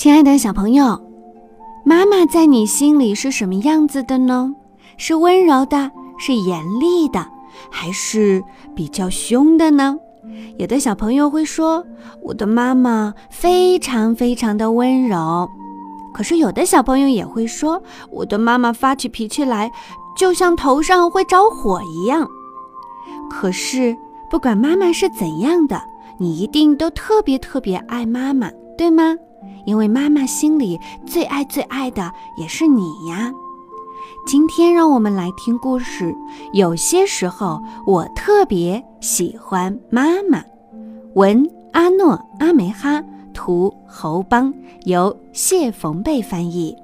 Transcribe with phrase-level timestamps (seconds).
[0.00, 0.98] 亲爱的小朋友，
[1.84, 4.54] 妈妈在你心里是什么样子的呢？
[4.96, 7.28] 是温柔的，是严厉的，
[7.70, 8.42] 还是
[8.74, 9.98] 比较凶的呢？
[10.56, 11.84] 有的小朋友会说，
[12.22, 15.46] 我的妈妈非常非常的温柔。
[16.14, 19.70] 可是有的小朋友也会说，我的妈妈发起脾气来，
[20.16, 22.26] 就像头上会着火一样。
[23.28, 23.94] 可是
[24.30, 25.78] 不管妈妈是怎样的，
[26.16, 29.14] 你一定都特别特别爱妈妈，对吗？
[29.70, 33.32] 因为妈妈心里最爱最爱的也是你呀。
[34.26, 36.12] 今天让我们来听故事。
[36.52, 40.42] 有些时候，我特别喜欢妈妈。
[41.14, 43.00] 文阿诺阿梅哈，
[43.32, 44.52] 图侯邦，
[44.86, 46.76] 由谢冯贝翻译。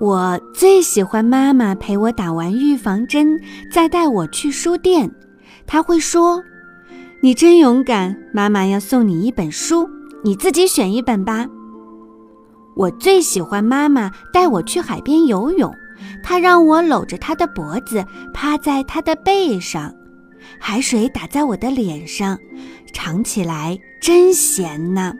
[0.00, 3.36] 我最喜欢妈妈陪我打完预防针，
[3.72, 5.10] 再带我去书店。
[5.66, 6.40] 她会说
[7.20, 9.90] ：“你真勇敢，妈妈要送你一本书，
[10.22, 11.46] 你自己选一本吧。”
[12.76, 15.74] 我最喜欢妈妈带我去海边游泳，
[16.22, 19.92] 她让我搂着她的脖子，趴在她的背上，
[20.60, 22.38] 海水打在我的脸上，
[22.92, 25.12] 尝起来真咸呐。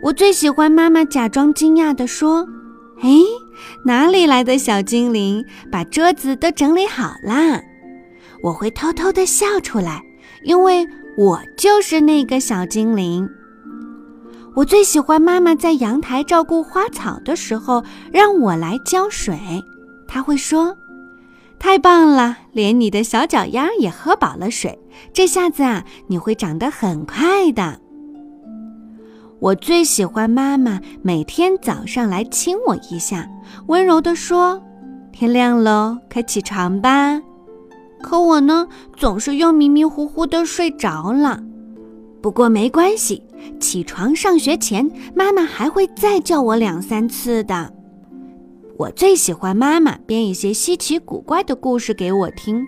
[0.00, 2.46] 我最喜欢妈妈假装惊讶地说。
[3.00, 3.08] 哎，
[3.84, 5.44] 哪里来的小精灵？
[5.70, 7.60] 把桌子都整理好啦！
[8.42, 10.02] 我会偷偷的笑出来，
[10.44, 13.28] 因为我就是那个小精灵。
[14.54, 19.38] 我最喜欢妈妈在阳台照顾花草的时候，让我来浇水。
[20.06, 20.76] 她会说
[21.58, 24.78] ：“太棒了，连你的小脚丫也喝饱了水，
[25.12, 27.80] 这下子啊，你会长得很快的。”
[29.40, 33.28] 我最喜欢妈妈每天早上来亲我一下，
[33.68, 34.60] 温柔地说
[35.12, 37.22] ：“天亮了，快起床吧。”
[38.02, 38.66] 可我呢，
[38.96, 41.40] 总是又迷迷糊糊地睡着了。
[42.20, 43.22] 不过没关系，
[43.60, 47.72] 起床上学前，妈妈还会再叫我两三次的。
[48.76, 52.66] 我最喜欢妈妈编一些稀奇古怪的故事给我听，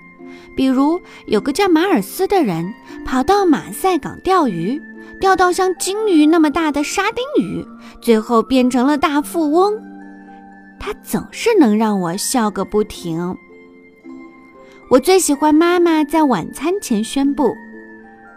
[0.56, 2.72] 比如有个叫马尔斯的人
[3.04, 4.80] 跑到马赛港钓鱼。
[5.20, 7.64] 钓到像金鱼那么大的沙丁鱼，
[8.00, 9.78] 最后变成了大富翁。
[10.80, 13.36] 他总是能让我笑个不停。
[14.90, 17.52] 我最喜欢妈妈在晚餐前宣布：“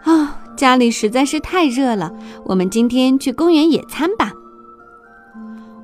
[0.04, 2.12] 哦，家里实在是太热了，
[2.44, 4.30] 我们今天去公园野餐吧。”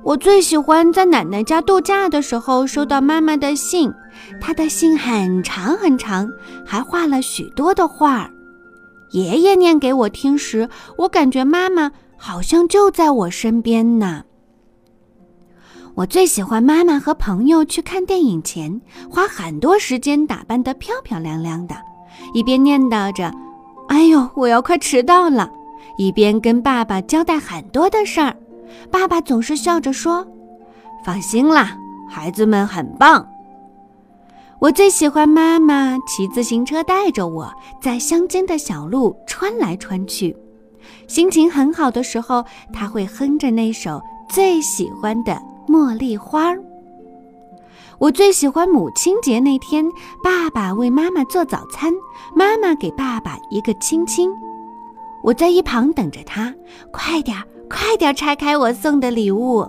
[0.03, 3.91] 我最喜欢在奶奶家度假的时候收到妈妈的信，
[4.39, 6.29] 她的信很长很长，
[6.65, 8.31] 还画了许多的画儿。
[9.11, 14.23] 爷爷念给我听时，我感觉妈妈好像就在我身边呢。
[15.95, 18.79] 我最喜欢妈妈和朋友去看电影前，
[19.09, 21.75] 花很多时间打扮得漂漂亮亮的，
[22.33, 23.29] 一边念叨着
[23.89, 25.51] “哎呦，我要快迟到了”，
[25.97, 28.33] 一边跟爸爸交代很多的事儿。
[28.89, 30.25] 爸爸总是笑着说
[31.03, 31.77] ：“放心啦，
[32.09, 33.27] 孩子们很棒。”
[34.61, 37.51] 我最喜欢妈妈骑自行车带着我
[37.81, 40.37] 在乡间的小路穿来穿去，
[41.07, 43.99] 心情很好的时候，她会哼着那首
[44.29, 45.33] 最喜欢的
[45.67, 46.53] 《茉莉花》。
[47.97, 49.83] 我最喜欢母亲节那天，
[50.23, 51.91] 爸爸为妈妈做早餐，
[52.35, 54.31] 妈妈给爸爸一个亲亲。
[55.23, 56.53] 我在一旁等着他，
[56.91, 59.67] 快点儿，快点儿拆开我送的礼物。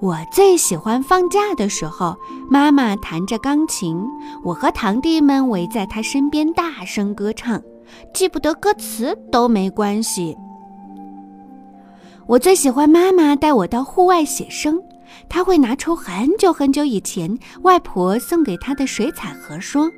[0.00, 2.16] 我最喜欢放假的时候，
[2.48, 4.02] 妈妈弹着钢琴，
[4.42, 7.62] 我和堂弟们围在她身边大声歌唱，
[8.14, 10.34] 记不得歌词都没关系。
[12.26, 14.80] 我最喜欢妈妈带我到户外写生，
[15.28, 19.90] 她会拿出很久很久以前外婆送给她的水彩盒，说：“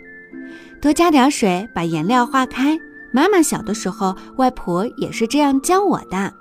[0.83, 2.77] 多加点水，把颜料化开。”
[3.15, 6.33] 妈妈小的时候，外婆也是这样教我的。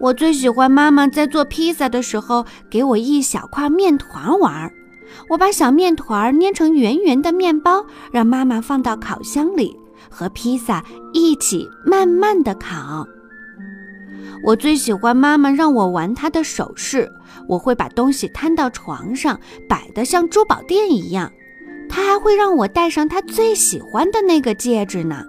[0.00, 4.72] 我最喜欢妈妈在做披萨的时候给我一小块面团玩。
[5.28, 9.76] 我把小面团捏成圆圆的面包，让妈妈放到烤箱里，
[10.08, 10.82] 和披萨
[11.12, 13.06] 一起慢慢的烤。
[14.42, 17.10] 我最喜欢妈妈让我玩她的首饰，
[17.46, 19.38] 我会把东西摊到床上，
[19.68, 21.30] 摆得像珠宝店一样。
[21.90, 25.22] 她还会让我戴上她最喜欢的那个戒指呢。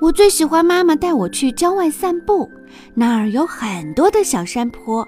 [0.00, 2.50] 我最喜欢妈妈带我去郊外散步，
[2.94, 5.06] 那儿有很多的小山坡。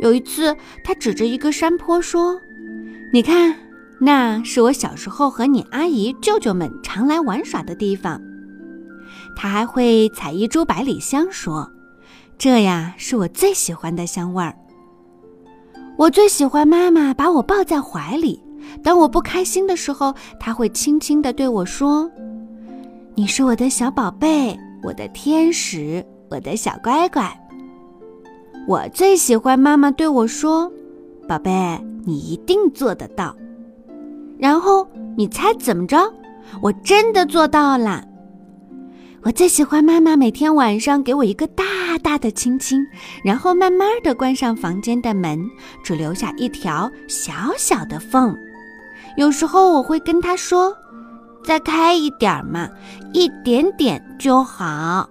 [0.00, 2.40] 有一次，她指着一个山坡说
[3.12, 3.54] ：“你看，
[4.00, 8.20] 那是我小时候和你阿姨、舅舅们常来玩耍的地方。”
[9.36, 11.70] 她还会采一株百里香，说
[12.38, 14.56] ：“这呀，是我最喜欢的香味儿。”
[15.96, 18.42] 我最喜欢妈妈把我抱在怀里。
[18.82, 22.10] 当我不开心的时候，她会轻轻地对我说
[23.18, 27.26] ：“你是我的小宝贝，我的天使，我的小乖乖。”
[28.68, 30.70] 我最喜欢妈妈对我说
[31.26, 31.50] ：“宝贝，
[32.04, 33.34] 你一定做得到。”
[34.38, 34.86] 然后
[35.16, 35.96] 你猜怎么着？
[36.60, 38.04] 我真的做到了。
[39.22, 41.64] 我最喜欢妈妈每天晚上给我一个大
[42.02, 42.86] 大的亲亲，
[43.24, 45.42] 然后慢慢的关上房间的门，
[45.82, 48.36] 只留下一条小小的缝。
[49.16, 50.76] 有时候我会跟她说
[51.46, 52.68] ：“再开一点嘛，
[53.12, 55.08] 一点点就好。”